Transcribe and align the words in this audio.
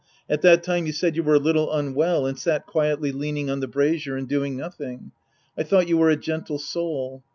At 0.27 0.41
that 0.41 0.63
time 0.63 0.87
you 0.87 0.93
said 0.93 1.15
you 1.15 1.21
were 1.21 1.35
a 1.35 1.37
little 1.37 1.71
unwell 1.71 2.25
and 2.25 2.35
sat 2.35 2.65
quietly 2.65 3.11
leaning 3.11 3.51
on 3.51 3.59
the 3.59 3.67
brazier 3.67 4.15
and 4.17 4.27
doing 4.27 4.57
nothing. 4.57 5.11
I 5.55 5.61
thought 5.61 5.87
you 5.87 5.97
were 5.99 6.09
a 6.09 6.15
gentle 6.15 6.57
soul. 6.57 7.23